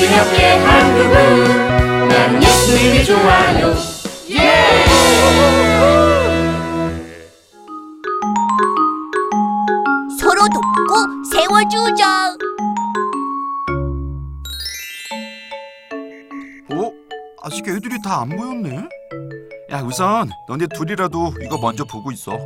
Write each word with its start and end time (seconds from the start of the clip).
우리 0.00 0.06
함께 0.08 0.46
한 0.46 0.94
그분 0.96 2.08
나는 2.08 2.42
예수님이 2.42 3.04
좋아요 3.04 3.74
서로 10.18 10.40
돕고 10.48 11.24
세워주자. 11.30 12.36
어? 16.72 16.92
아직 17.42 17.68
애들이 17.68 18.00
다안 18.02 18.30
모였네? 18.30 18.88
야 19.72 19.82
우선 19.82 20.30
너네 20.48 20.66
둘이라도 20.74 21.34
이거 21.42 21.58
먼저 21.58 21.84
보고 21.84 22.10
있어 22.10 22.38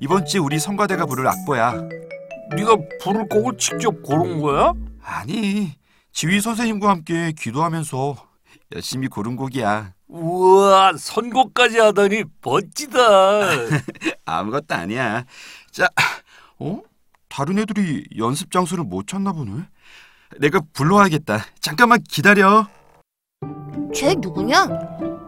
이번 0.00 0.26
주 0.26 0.42
우리 0.42 0.58
성가대가 0.58 1.06
부를 1.06 1.26
악보야 1.26 1.74
네가 2.54 2.76
부를 3.02 3.26
곡을 3.28 3.56
직접 3.56 4.02
고른 4.02 4.40
거야? 4.40 4.74
아니 5.02 5.79
지휘 6.12 6.40
선생님과 6.40 6.88
함께 6.90 7.32
기도하면서 7.32 8.16
열심히 8.74 9.08
고른 9.08 9.36
곡이야 9.36 9.94
우와 10.08 10.94
선곡까지 10.98 11.78
하다니 11.78 12.24
멋지다. 12.42 12.98
아무것도 14.26 14.74
아니야 14.74 15.24
자, 15.70 15.88
어? 16.58 16.80
다른 17.28 17.58
애들이 17.60 18.04
연습 18.18 18.50
장소를 18.50 18.84
못 18.84 19.06
찾나 19.06 19.32
보네 19.32 19.52
내가 20.38 20.60
불러와야겠다 20.72 21.44
잠깐만 21.60 22.02
기다려 22.08 22.66
쟤 23.94 24.14
누구냐? 24.14 24.64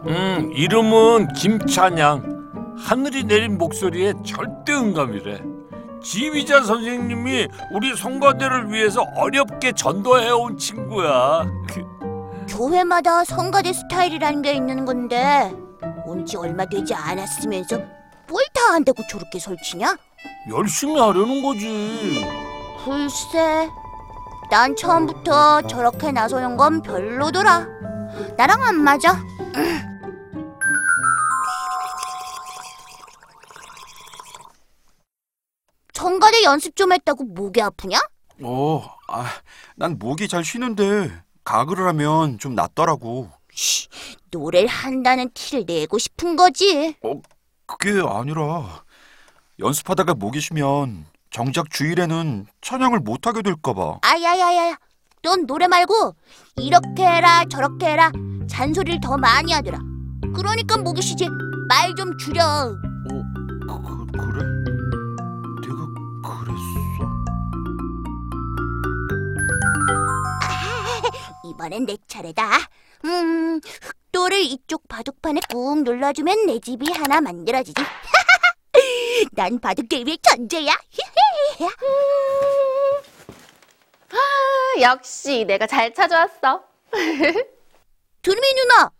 음 0.07 0.53
이름은 0.55 1.33
김찬양. 1.35 2.77
하늘이 2.77 3.25
내린 3.25 3.57
목소리에 3.59 4.13
절대 4.25 4.73
음감이래. 4.75 5.41
지휘자 6.03 6.63
선생님이 6.63 7.49
우리 7.73 7.97
성가대를 7.97 8.71
위해서 8.73 9.03
어렵게 9.15 9.73
전도해온 9.73 10.59
친구야. 10.59 11.47
교회마다 12.49 13.25
성가대 13.25 13.73
스타일이라는 13.73 14.43
게 14.43 14.53
있는 14.55 14.85
건데 14.85 15.53
온 16.05 16.25
지 16.27 16.37
얼마 16.37 16.65
되지 16.67 16.95
않았으면서 16.95 17.77
뭘 18.29 18.43
다 18.53 18.75
안다고 18.75 19.03
저렇게 19.09 19.39
설치냐? 19.39 19.97
열심히 20.51 20.99
하려는 20.99 21.43
거지. 21.43 22.27
글쎄, 22.85 23.69
난 24.51 24.77
처음부터 24.77 25.63
저렇게 25.63 26.13
나서는 26.13 26.57
건 26.57 26.83
별로더라. 26.83 27.67
나랑 28.37 28.63
안 28.63 28.77
맞아. 28.83 29.19
연습 36.45 36.77
좀 36.77 36.93
했다고 36.93 37.25
목이 37.25 37.61
아프냐? 37.61 37.99
어, 38.43 38.85
아, 39.09 39.27
난 39.77 39.99
목이 39.99 40.29
잘 40.29 40.45
쉬는데 40.45 41.11
가글을 41.45 41.87
하면 41.89 42.39
좀 42.39 42.55
낫더라고 42.55 43.31
씨, 43.53 43.89
노래를 44.31 44.69
한다는 44.69 45.31
티를 45.35 45.65
내고 45.67 45.99
싶은 45.99 46.37
거지. 46.37 46.97
그게 47.67 48.01
아니라 48.07 48.83
연습하다가 49.59 50.15
목이 50.15 50.41
쉬면 50.41 51.07
정작 51.31 51.71
주일에는 51.71 52.47
찬양을 52.61 53.01
못 53.01 53.27
하게 53.27 53.43
될까 53.43 53.73
봐 53.75 53.99
아야야야, 54.03 54.77
넌 55.23 55.47
노래 55.47 55.67
말고 55.69 56.15
이렇게 56.57 57.07
해라 57.07 57.45
저렇게 57.51 57.87
해라 57.87 58.11
잔소리를 58.49 59.01
더 59.01 59.17
많이 59.17 59.53
하더라. 59.53 59.79
그러니까 60.35 60.77
목이 60.79 61.01
쉬지. 61.03 61.29
말 61.69 61.95
좀 61.95 62.17
줄여. 62.19 62.75
그, 63.09 63.83
그, 63.83 64.07
그래? 64.13 64.45
이번엔 71.53 71.87
내 71.87 71.97
차례다. 72.07 72.49
음, 73.05 73.61
흑도를 73.83 74.39
이쪽 74.41 74.89
바둑판에 74.89 75.41
꾹 75.51 75.83
눌러주면 75.83 76.47
내 76.47 76.59
집이 76.59 76.91
하나 76.93 77.21
만들어지지. 77.21 77.75
난 79.33 79.59
바둑 79.59 79.89
게임의 79.89 80.19
천재야. 80.23 80.73
아, 84.11 84.81
역시 84.81 85.45
내가 85.45 85.67
잘 85.67 85.93
찾아왔어. 85.93 86.65
두루미 88.23 88.55
누나, 88.55 88.91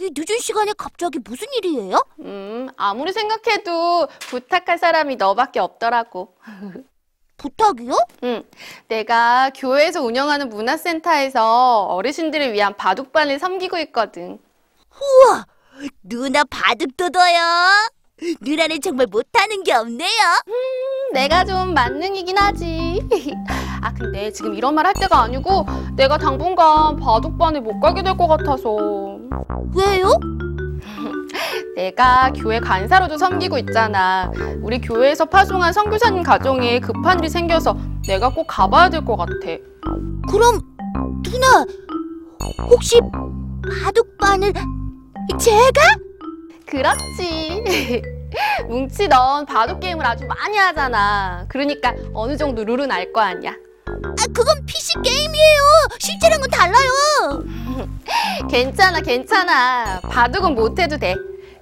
이 0.00 0.10
늦은 0.16 0.38
시간에 0.40 0.72
갑자기 0.76 1.18
무슨 1.18 1.46
일이에요? 1.52 2.02
음, 2.20 2.68
아무리 2.76 3.12
생각해도 3.12 4.08
부탁할 4.30 4.78
사람이 4.78 5.16
너밖에 5.16 5.60
없더라고. 5.60 6.36
부탁이요? 7.36 7.96
음, 8.24 8.42
내가 8.88 9.50
교회에서 9.54 10.02
운영하는 10.02 10.48
문화센터에서 10.48 11.84
어르신들을 11.86 12.52
위한 12.52 12.76
바둑반을 12.76 13.38
섬기고 13.38 13.78
있거든. 13.78 14.38
우와, 15.00 15.44
누나 16.02 16.44
바둑 16.44 16.96
도둬요. 16.96 17.40
누나는 18.40 18.80
정말 18.80 19.06
못하는 19.06 19.62
게 19.64 19.72
없네요. 19.74 20.08
내가 21.12 21.44
좀 21.44 21.74
만능이긴 21.74 22.38
하지. 22.38 23.00
아, 23.82 23.92
근데 23.92 24.30
지금 24.32 24.54
이런 24.54 24.74
말 24.74 24.86
할 24.86 24.94
때가 24.94 25.22
아니고 25.22 25.66
내가 25.96 26.16
당분간 26.16 26.96
바둑반에 26.96 27.60
못 27.60 27.80
가게 27.80 28.02
될 28.02 28.16
것 28.16 28.28
같아서. 28.28 29.18
왜요? 29.74 30.12
내가 31.76 32.32
교회 32.34 32.60
간사로도 32.60 33.18
섬기고 33.18 33.58
있잖아. 33.58 34.30
우리 34.62 34.80
교회에서 34.80 35.24
파송한 35.26 35.72
선교사님 35.72 36.22
가정에 36.22 36.78
급한 36.80 37.18
일이 37.18 37.28
생겨서 37.28 37.76
내가 38.06 38.28
꼭 38.30 38.46
가봐야 38.46 38.88
될 38.90 39.04
것 39.04 39.16
같아. 39.16 39.34
그럼 40.30 40.60
누나 41.22 41.64
혹시 42.70 43.00
바둑반을 43.82 44.52
제가? 45.38 45.96
그렇지. 46.66 47.62
뭉치 48.68 49.08
넌 49.08 49.46
바둑 49.46 49.80
게임을 49.80 50.04
아주 50.04 50.24
많이 50.26 50.56
하잖아. 50.56 51.46
그러니까 51.48 51.94
어느 52.12 52.36
정도 52.36 52.64
룰은 52.64 52.90
알 52.90 53.12
거 53.12 53.20
아니야. 53.20 53.54
아 53.86 54.26
그건 54.34 54.64
PC 54.66 54.94
게임이에요. 55.04 55.60
실제랑은 55.98 56.48
달라요. 56.50 57.44
괜찮아, 58.50 59.00
괜찮아. 59.00 60.00
바둑은 60.00 60.54
못해도 60.54 60.96
돼. 60.98 61.14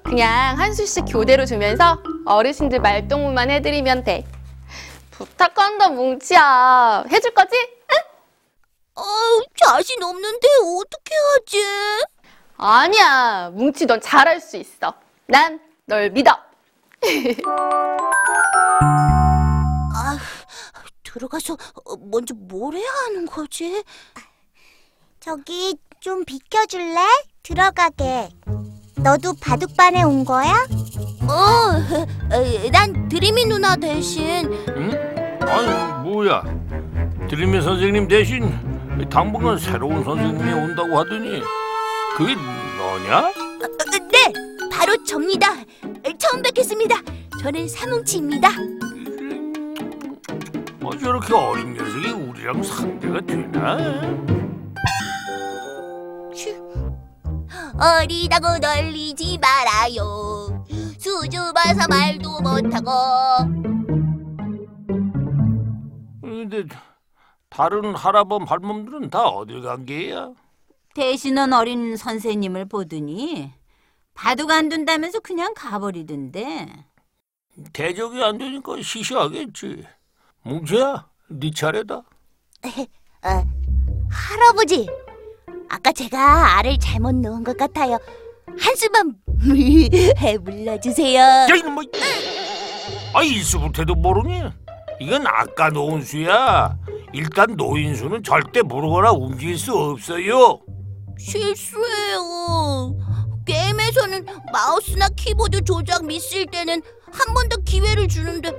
그냥 0.05 0.59
한 0.59 0.73
수씩 0.75 1.05
교대로 1.09 1.45
주면서 1.47 2.03
어르신들 2.27 2.81
말동무만 2.81 3.51
해드리면 3.51 4.05
돼. 4.05 4.25
부탁한다, 5.11 5.89
뭉치야. 5.91 7.05
해줄 7.11 7.33
거지? 7.35 7.57
어 8.95 9.03
자신 9.57 10.03
없는데 10.03 10.49
어떻게 10.79 11.15
하지? 11.15 11.65
아니야. 12.59 13.51
뭉치 13.55 13.87
넌 13.87 14.01
잘할 14.01 14.41
수 14.41 14.57
있어. 14.57 14.93
난 15.27 15.61
널 15.87 16.11
믿어. 16.11 16.31
들어가서 21.13 21.55
어, 21.55 21.97
먼저 22.11 22.35
뭘 22.35 22.75
해야 22.75 22.89
하는 23.07 23.27
거지? 23.27 23.83
저기 25.21 25.77
좀 26.01 26.25
비켜줄래? 26.25 27.01
들어가게. 27.43 28.31
너도 28.97 29.35
바둑반에 29.41 30.03
온 30.03 30.25
거야? 30.25 30.67
어, 31.23 31.29
어, 32.35 32.71
난 32.73 33.09
드림이 33.09 33.47
누나 33.47 33.77
대신 33.77 34.53
응? 34.69 35.39
아니 35.43 36.11
뭐야? 36.11 36.43
드림의 37.29 37.63
선생님 37.63 38.09
대신 38.09 39.09
당분간 39.09 39.59
새로운 39.59 40.03
선생님이 40.05 40.53
온다고 40.53 40.99
하더니 40.99 41.43
그게 42.17 42.35
너냐? 42.35 43.19
어, 43.29 43.33
네 44.11 44.33
바로 44.71 45.03
접니다. 45.05 45.55
처음 46.19 46.43
뵙겠습니다. 46.43 46.97
저는 47.41 47.69
사뭉치입니다. 47.69 48.51
어, 51.03 51.05
저렇게 51.05 51.35
어린 51.35 51.75
녀석이 51.75 52.11
우리랑 52.11 52.63
상대가 52.63 53.21
되나? 53.23 53.77
어리다고 57.77 58.59
널리지 58.59 59.39
말아요. 59.39 60.65
수줍어서 60.99 61.89
말도 61.89 62.41
못하고. 62.41 62.91
근데 66.21 66.65
다른 67.51 67.95
할아범 67.97 68.45
할멈들은 68.45 69.11
다 69.11 69.25
어딜 69.25 69.63
간 69.63 69.85
게야? 69.85 70.31
대신은 70.95 71.53
어린 71.53 71.97
선생님을 71.97 72.67
보더니 72.67 73.53
바둑 74.15 74.51
안 74.53 74.69
둔다면서 74.69 75.19
그냥 75.21 75.53
가버리던데. 75.55 76.69
대적이 77.73 78.23
안 78.23 78.39
되니까 78.39 78.81
시시하겠지. 78.81 79.85
뭉치야, 80.45 81.07
네 81.29 81.51
차례다. 81.55 81.97
어, 83.25 83.45
할아버지, 84.11 84.89
아까 85.69 85.93
제가 85.93 86.59
알을 86.59 86.79
잘못 86.79 87.15
넣은 87.17 87.45
것 87.45 87.57
같아요. 87.57 87.99
한수만 88.59 89.15
물러주세요. 90.43 91.21
야 91.21 91.47
이놈아! 91.57 91.83
아 93.15 93.23
이수부태도 93.23 93.95
모르니? 93.95 94.43
이건 95.01 95.27
아까 95.27 95.69
놓은 95.71 96.03
수야. 96.03 96.77
일단 97.13 97.57
노인수는 97.57 98.23
절대 98.23 98.63
모르거나 98.63 99.13
움직일 99.13 99.59
수 99.59 99.73
없어요. 99.77 100.61
실수해요. 101.19 102.97
게임에서는 103.47 104.27
마우스나 104.53 105.09
키보드 105.09 105.63
조작 105.65 106.05
미스일 106.07 106.47
때는 106.47 106.83
한 107.13 107.35
번 107.35 107.49
더 107.49 107.57
기회를 107.59 108.09
주는데 108.09 108.51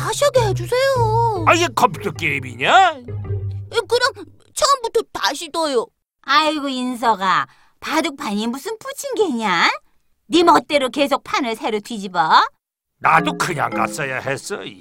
다시 0.00 0.24
하게 0.24 0.40
해주세요. 0.48 1.44
아, 1.46 1.52
이게 1.54 1.68
컴퓨터 1.74 2.10
게임이냐? 2.10 2.92
그럼 3.86 4.26
처음부터 4.54 5.02
다시 5.12 5.50
더요. 5.52 5.86
아이고 6.22 6.68
인서가 6.68 7.46
바둑판이 7.80 8.46
무슨 8.46 8.78
부침개냐? 8.78 9.70
네 10.28 10.42
멋대로 10.42 10.88
계속 10.88 11.22
판을 11.22 11.54
새로 11.54 11.80
뒤집어? 11.80 12.46
나도 12.98 13.36
그냥 13.36 13.68
갔어야 13.70 14.18
했어. 14.20 14.62
이, 14.64 14.78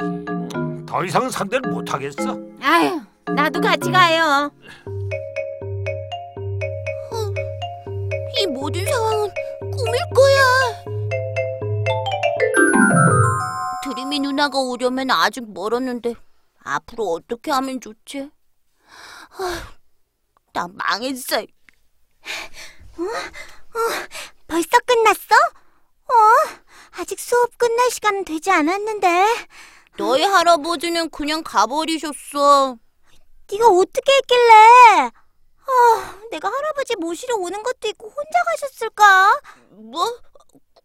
더 0.88 1.04
이상 1.04 1.30
상대를 1.30 1.70
못 1.70 1.94
하겠어. 1.94 2.38
아유 2.62 3.02
나도 3.36 3.60
같이 3.60 3.92
가요. 3.92 4.52
이 8.42 8.48
모든 8.48 8.86
상황은 8.86 9.30
누나가 14.40 14.58
오려면 14.58 15.12
아직 15.12 15.52
멀었는데 15.52 16.16
앞으로 16.64 17.12
어떻게 17.12 17.52
하면 17.52 17.82
좋지? 17.82 18.32
아휴, 19.38 19.60
나 20.54 20.66
망했어. 20.70 21.46
벌써 24.48 24.80
끝났어? 24.86 25.36
어? 25.36 26.14
아직 26.92 27.20
수업 27.20 27.58
끝날 27.58 27.92
시간은 27.92 28.24
되지 28.24 28.50
않았는데. 28.50 29.26
너희 29.98 30.24
할아버지는 30.24 31.10
그냥 31.10 31.44
가버리셨어. 31.44 32.78
네가 33.52 33.68
어떻게 33.68 34.14
했길래? 34.20 34.54
아, 35.02 36.20
내가 36.32 36.48
할아버지 36.48 36.96
모시러 36.96 37.36
오는 37.36 37.62
것도 37.62 37.90
있고 37.90 38.08
혼자 38.08 38.44
가셨을까? 38.46 39.42
뭐? 39.72 40.18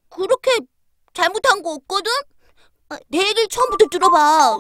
그렇게 0.09 0.51
잘못한 1.13 1.63
거 1.63 1.71
없거든? 1.75 2.11
어, 2.95 2.99
내 3.09 3.19
얘기를 3.19 3.49
처음부터 3.49 3.87
들어봐. 3.91 4.57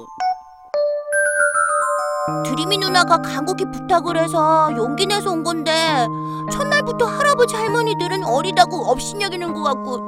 드림이 2.44 2.78
누나가 2.78 3.18
간곡히 3.18 3.64
부탁을 3.70 4.16
해서 4.16 4.70
용기 4.76 5.06
내서 5.06 5.30
온 5.30 5.44
건데 5.44 6.06
첫날부터 6.50 7.04
할아버지 7.06 7.54
할머니들은 7.54 8.24
어리다고 8.24 8.86
업신여기는 8.86 9.52
것 9.52 9.62
같고 9.62 10.06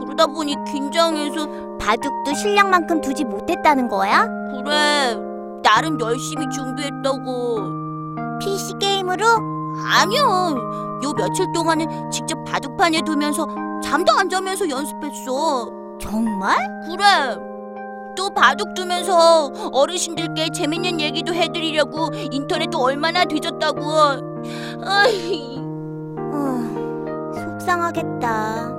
그러다 0.00 0.26
보니 0.26 0.54
긴장해서 0.70 1.46
바둑도 1.80 2.34
실력만큼 2.34 3.00
두지 3.00 3.24
못했다는 3.24 3.88
거야? 3.88 4.26
그래 4.52 5.16
나름 5.62 5.98
열심히 6.00 6.46
준비했다고 6.50 7.58
PC 8.40 8.74
게임으로? 8.78 9.24
아니야 9.86 10.20
요 10.20 11.12
며칠 11.16 11.46
동안은 11.54 12.10
직접 12.10 12.36
바둑판에 12.44 13.00
두면서 13.02 13.46
잠도 13.82 14.12
안 14.12 14.28
자면서 14.28 14.68
연습했어 14.68 15.78
정말? 16.00 16.56
그래. 16.86 17.47
또 18.18 18.28
바둑 18.30 18.74
두면서 18.74 19.52
어르신들께 19.72 20.48
재밌는 20.52 21.00
얘기도 21.00 21.32
해드리려고 21.32 22.10
인터넷도 22.32 22.76
얼마나 22.76 23.24
뒤졌다고. 23.24 23.80
아이, 24.84 25.56
어, 26.34 27.32
속상하겠다. 27.32 28.72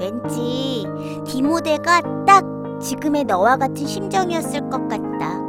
왠지 0.00 0.84
디모데가 1.24 2.24
딱 2.26 2.44
지금의 2.82 3.22
너와 3.22 3.56
같은 3.56 3.86
심정이었을 3.86 4.68
것 4.68 4.88
같다. 4.88 5.40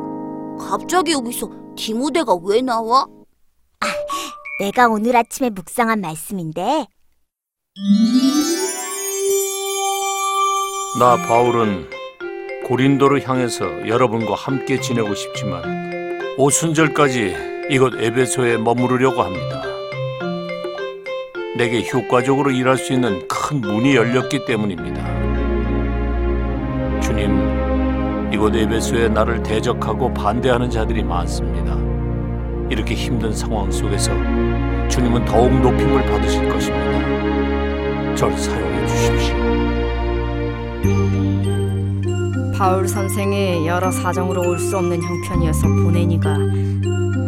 갑자기 0.59 1.13
여기서 1.13 1.49
디모데가 1.75 2.35
왜 2.43 2.61
나와? 2.61 3.07
내가 4.59 4.89
오늘 4.89 5.15
아침에 5.15 5.49
묵상한 5.49 6.01
말씀인데 6.01 6.85
나 10.99 11.15
바울은 11.27 11.96
고린도를 12.67 13.27
향해서 13.27 13.87
여러분과 13.87 14.35
함께 14.35 14.77
지내고 14.81 15.15
싶지만 15.15 16.19
오순절까지 16.37 17.33
이곳 17.69 17.93
에베소에 17.97 18.57
머무르려고 18.57 19.21
합니다. 19.21 19.63
내게 21.57 21.87
효과적으로 21.87 22.51
일할 22.51 22.75
수 22.75 22.91
있는 22.91 23.25
큰 23.29 23.61
문이 23.61 23.95
열렸기 23.95 24.43
때문입니다. 24.45 25.01
주님, 26.99 28.33
이곳 28.33 28.53
에베소에 28.53 29.07
나를 29.09 29.41
대적하고 29.43 30.13
반대하는 30.13 30.69
자들이 30.69 31.03
많습니다. 31.03 31.77
이렇게 32.69 32.95
힘든 32.95 33.31
상황 33.31 33.71
속에서 33.71 34.11
주님은 34.89 35.23
더욱 35.23 35.53
높임을 35.61 36.05
받으실 36.05 36.49
것입니다. 36.49 38.15
절 38.15 38.37
사용해 38.37 38.87
주십시오. 38.87 39.56
바울 42.57 42.87
선생이 42.87 43.67
여러 43.67 43.91
사정으로 43.91 44.41
올 44.49 44.57
수 44.59 44.77
없는 44.77 45.01
형편이어서 45.01 45.67
보내니가 45.67 46.35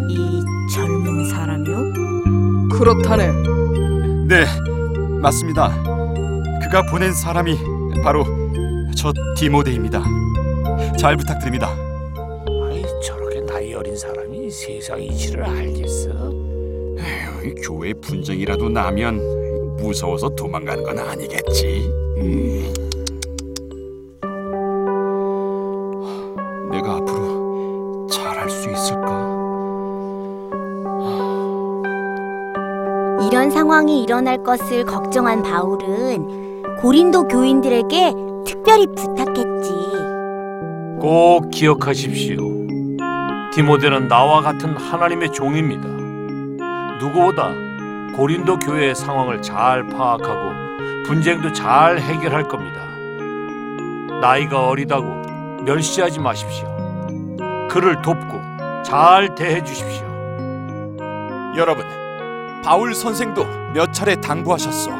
이 0.09 0.41
젊은 0.73 1.29
사람이요? 1.29 2.69
그렇다네. 2.73 3.27
네, 4.27 4.45
맞습니다. 5.21 5.69
그가 6.63 6.83
보낸 6.89 7.13
사람이 7.13 7.57
바로 8.03 8.25
저 8.95 9.13
디모데입니다. 9.37 10.03
잘 10.97 11.15
부탁드립니다. 11.15 11.69
아이 12.63 12.83
저렇게 13.03 13.41
나이 13.41 13.73
어린 13.73 13.95
사람이 13.95 14.49
세상 14.49 15.01
이치를 15.01 15.43
알겠어? 15.43 16.09
에휴, 16.97 17.55
교회 17.63 17.93
분쟁이라도 17.93 18.69
나면 18.69 19.77
무서워서 19.77 20.29
도망가는 20.29 20.83
건 20.83 20.99
아니겠지. 20.99 21.87
음. 22.17 22.73
있을까? 28.79 29.39
이런 33.27 33.51
상황이 33.51 34.01
일어날 34.01 34.41
것을 34.43 34.85
걱정한 34.85 35.43
바울은 35.43 36.77
고린도 36.81 37.27
교인들에게 37.27 38.13
특별히 38.45 38.87
부탁했지. 38.87 39.71
꼭 40.99 41.49
기억하십시오. 41.51 42.37
디모데는 43.53 44.07
나와 44.07 44.41
같은 44.41 44.75
하나님의 44.77 45.31
종입니다. 45.33 45.87
누구보다 46.99 47.51
고린도 48.15 48.59
교회의 48.59 48.95
상황을 48.95 49.41
잘 49.41 49.87
파악하고 49.87 51.03
분쟁도 51.05 51.53
잘 51.53 51.99
해결할 51.99 52.47
겁니다. 52.47 52.79
나이가 54.21 54.67
어리다고 54.67 55.05
멸시하지 55.65 56.19
마십시오. 56.19 56.67
그를 57.69 58.01
돕고 58.01 58.39
잘 58.83 59.35
대해 59.35 59.63
주십시오. 59.63 60.05
여러분, 61.55 61.85
바울 62.63 62.93
선생도 62.93 63.45
몇 63.73 63.93
차례 63.93 64.15
당부하셨어. 64.15 64.91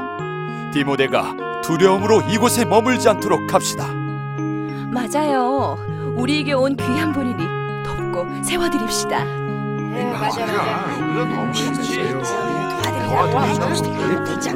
디모데가 0.73 1.61
두려움으로 1.63 2.21
이곳에 2.29 2.65
머물지 2.65 3.09
않도록 3.09 3.53
합시다. 3.53 3.87
맞아요. 4.91 5.77
우리에게 6.15 6.53
온 6.53 6.75
귀한 6.75 7.11
분이니 7.13 7.43
돕고 7.83 8.43
세워드립시다. 8.43 9.23
옳지, 14.29 14.53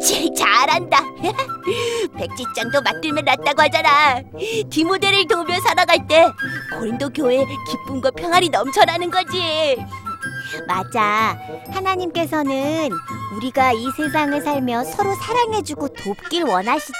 잘한다. 0.00 0.98
백지장도 2.16 2.80
맞들면 2.82 3.24
낫다고 3.24 3.62
하잖아. 3.62 4.20
디모데를 4.70 5.26
도우며 5.26 5.60
살아갈 5.60 6.06
때 6.06 6.26
고린도 6.78 7.10
교회에 7.10 7.44
기쁨과 7.68 8.10
평안이 8.12 8.48
넘쳐나는 8.48 9.10
거지. 9.10 9.76
맞아. 10.66 11.38
하나님께서는 11.70 12.90
우리가 13.36 13.72
이 13.72 13.90
세상을 13.96 14.40
살며 14.40 14.84
서로 14.84 15.14
사랑해주고 15.14 15.88
돕길 15.88 16.44
원하시지. 16.44 16.92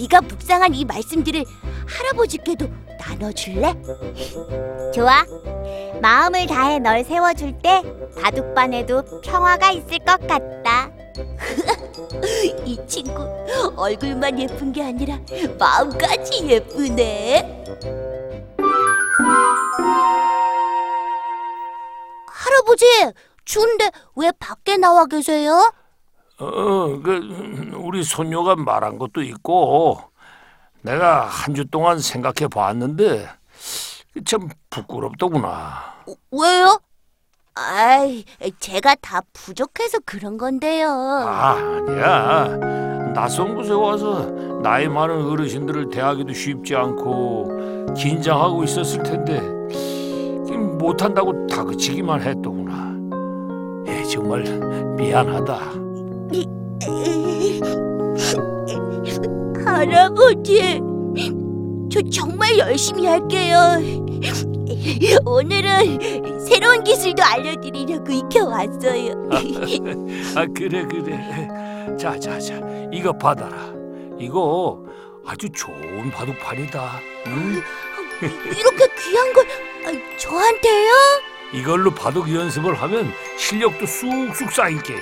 네가 0.00 0.22
묵상한 0.22 0.74
이 0.74 0.84
말씀들을 0.84 1.44
할아버지께도 1.86 2.68
나눠줄래? 2.98 3.74
좋아. 4.92 5.24
마음을 6.00 6.46
다해 6.46 6.78
널 6.80 7.04
세워줄 7.04 7.58
때 7.62 7.82
바둑반에도 8.20 9.20
평화가 9.20 9.70
있을 9.70 9.98
것 9.98 10.26
같다. 10.26 10.90
이 12.64 12.78
친구 12.86 13.22
얼굴만 13.76 14.38
예쁜 14.40 14.72
게 14.72 14.82
아니라 14.82 15.18
마음까지 15.58 16.46
예쁘네. 16.48 17.64
할아버지, 22.26 22.84
추운데 23.44 23.90
왜 24.16 24.30
밖에 24.38 24.76
나와 24.76 25.06
계세요? 25.06 25.72
어, 26.38 26.46
그 27.00 27.72
우리 27.76 28.02
손녀가 28.02 28.56
말한 28.56 28.98
것도 28.98 29.22
있고 29.22 29.98
내가 30.82 31.26
한 31.26 31.54
주 31.54 31.64
동안 31.70 31.98
생각해 32.00 32.48
봤는데 32.48 33.28
참 34.26 34.48
부끄럽더구나. 34.70 35.94
왜요? 36.30 36.78
아이, 37.56 38.24
제가 38.58 38.96
다 38.96 39.20
부족해서 39.32 39.98
그런 40.04 40.36
건데요. 40.38 40.88
아, 40.88 41.52
아니야. 41.52 43.12
낯선 43.14 43.54
곳에 43.54 43.72
와서 43.72 44.28
나이 44.62 44.88
많은 44.88 45.24
어르신들을 45.26 45.88
대하기도 45.90 46.32
쉽지 46.32 46.74
않고 46.74 47.94
긴장하고 47.96 48.64
있었을 48.64 49.04
텐데 49.04 49.40
못한다고 50.78 51.46
다그치기만 51.46 52.22
했더구나. 52.22 52.92
예, 53.86 54.02
정말 54.04 54.42
미안하다. 54.96 55.58
할아버지, 59.64 60.80
저 61.90 62.00
정말 62.10 62.58
열심히 62.58 63.06
할게요. 63.06 63.58
오늘은 65.24 66.40
새로운 66.46 66.82
기술도 66.84 67.22
알려드리려고 67.22 68.10
익혀왔어요. 68.12 69.12
아 70.36 70.46
그래 70.54 70.84
그래. 70.86 71.48
자 71.98 72.18
자 72.18 72.38
자 72.40 72.54
이거 72.92 73.12
받아라. 73.12 73.72
이거 74.18 74.82
아주 75.26 75.48
좋은 75.50 76.10
바둑판이다. 76.10 77.00
응? 77.28 77.62
이렇게 78.22 78.86
귀한 78.98 79.32
걸 79.32 79.44
아, 79.86 80.18
저한테요? 80.18 80.92
이걸로 81.52 81.90
바둑 81.92 82.32
연습을 82.32 82.74
하면 82.74 83.12
실력도 83.38 83.86
쑥쑥 83.86 84.50
쌓일 84.52 84.82
게야. 84.82 84.98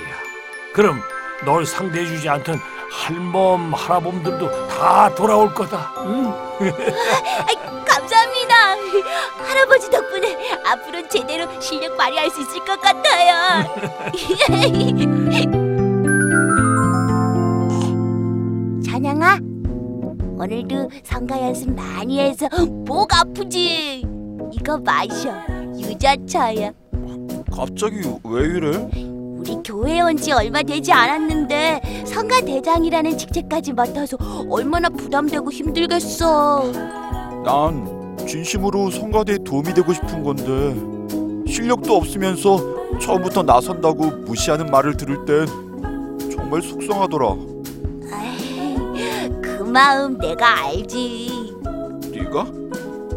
그럼 0.73 1.01
널 1.45 1.65
상대해주지 1.65 2.29
않던 2.29 2.59
할멈 2.91 3.73
할아범들도 3.73 4.67
다 4.67 5.13
돌아올 5.15 5.53
거다. 5.53 5.93
응? 6.05 6.31
감사합니다. 6.59 7.92
할아버지 9.37 9.89
덕분에 9.89 10.37
앞으로 10.65 11.07
제대로 11.07 11.47
실력 11.59 11.97
발휘할 11.97 12.29
수 12.29 12.41
있을 12.41 12.59
것 12.65 12.79
같아요. 12.79 13.63
찬양아, 18.85 19.39
오늘도 20.37 20.89
성가 21.03 21.41
연습 21.41 21.71
많이 21.75 22.19
해서 22.19 22.47
목 22.85 23.13
아프지? 23.13 24.05
이거 24.51 24.77
마셔. 24.77 25.31
유자차야. 25.77 26.71
갑자기 27.55 28.01
왜 28.23 28.41
이래? 28.45 28.89
우리 28.95 29.57
교회에 29.63 30.01
온지 30.01 30.31
얼마 30.31 30.63
되지 30.63 30.91
않았는데 30.91 32.03
성가 32.05 32.41
대장이라는 32.41 33.17
직책까지 33.17 33.73
맡아서 33.73 34.17
얼마나 34.49 34.89
부담되고 34.89 35.51
힘들겠어. 35.51 36.71
난 37.43 38.02
진심으로 38.27 38.89
성가대에 38.91 39.39
도움이 39.43 39.73
되고 39.73 39.93
싶은 39.93 40.23
건데 40.23 40.75
실력도 41.51 41.95
없으면서 41.95 42.57
처음부터 42.99 43.43
나선다고 43.43 44.05
무시하는 44.25 44.67
말을 44.67 44.95
들을 44.97 45.25
땐 45.25 45.45
정말 46.31 46.61
속상하더라. 46.61 47.35
그 49.41 49.63
마음 49.63 50.17
내가 50.17 50.63
알지. 50.65 51.53
네가? 52.11 52.45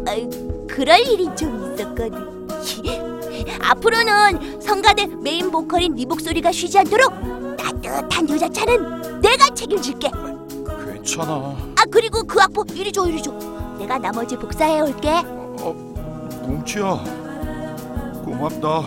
아이, 0.07 0.29
그럴 0.67 0.99
일이 0.99 1.29
좀 1.35 1.73
있었거든. 1.73 2.47
앞으로는 3.61 4.61
성가대 4.61 5.07
메인 5.21 5.51
보컬인 5.51 5.95
네 5.95 6.05
목소리가 6.05 6.51
쉬지 6.51 6.79
않도록 6.79 7.13
따뜻한 7.57 8.29
유자차는 8.29 9.21
내가 9.21 9.49
책임질게. 9.53 10.09
괜찮아. 10.85 11.33
아 11.75 11.83
그리고 11.89 12.23
그 12.23 12.39
악보 12.41 12.65
이리 12.73 12.91
줘 12.91 13.05
이리 13.07 13.21
줘. 13.21 13.31
내가 13.77 13.97
나머지 13.97 14.35
복사해 14.35 14.81
올게. 14.81 15.21
뭉치야 16.45 16.99
고맙다. 18.23 18.81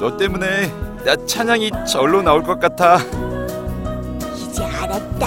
너 0.00 0.16
때문에 0.16 0.68
나 1.04 1.16
찬양이 1.26 1.70
절로 1.86 2.22
나올 2.22 2.42
것 2.42 2.58
같아. 2.58 2.98
이제 4.36 4.64
알았다. 4.64 5.26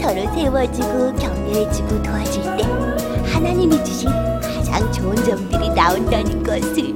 서로 0.00 0.34
세워주고 0.34 1.14
격려해주고 1.16 2.02
도와줄 2.02 2.42
때 2.56 2.64
하나님이 3.32 3.84
주신 3.84 4.10
가장 4.40 4.90
좋은 4.92 5.14
점들이 5.16 5.70
나온다는 5.70 6.42
것을. 6.42 6.94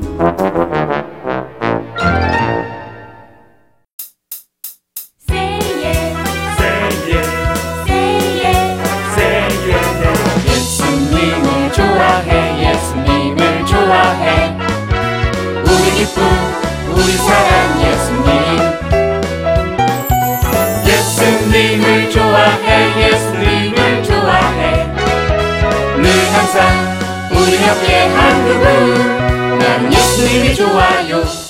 우리 27.37 27.67
옆에 27.67 28.07
한 28.09 28.45
그분 28.45 29.59
나는 29.59 29.93
예수님이 29.93 30.55
좋아요 30.55 31.44